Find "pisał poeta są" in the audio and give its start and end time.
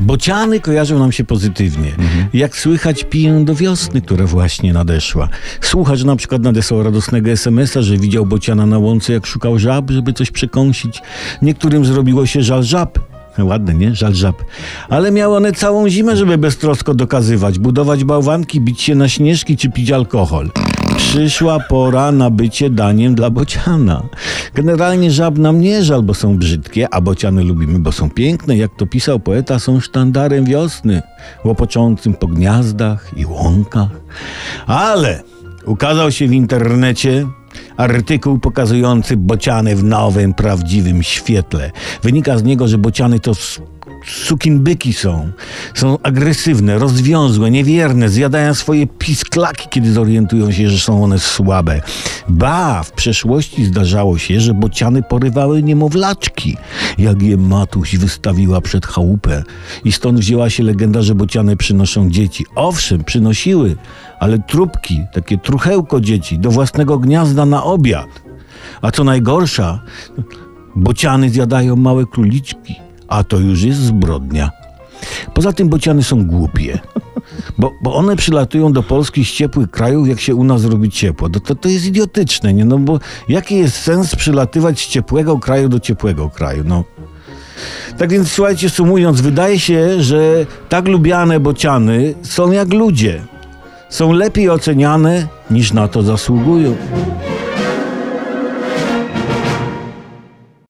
28.86-29.80